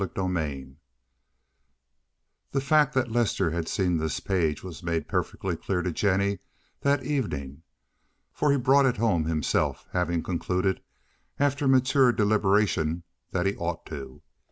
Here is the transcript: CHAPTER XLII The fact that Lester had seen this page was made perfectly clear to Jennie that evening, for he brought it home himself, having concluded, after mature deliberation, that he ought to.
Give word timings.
CHAPTER 0.03 0.25
XLII 0.25 0.77
The 2.53 2.61
fact 2.61 2.95
that 2.95 3.11
Lester 3.11 3.51
had 3.51 3.67
seen 3.67 3.97
this 3.97 4.19
page 4.19 4.63
was 4.63 4.81
made 4.81 5.07
perfectly 5.07 5.55
clear 5.55 5.83
to 5.83 5.91
Jennie 5.91 6.39
that 6.79 7.03
evening, 7.03 7.61
for 8.33 8.51
he 8.51 8.57
brought 8.57 8.87
it 8.87 8.97
home 8.97 9.25
himself, 9.25 9.85
having 9.91 10.23
concluded, 10.23 10.81
after 11.37 11.67
mature 11.67 12.11
deliberation, 12.11 13.03
that 13.29 13.45
he 13.45 13.55
ought 13.57 13.85
to. 13.85 14.23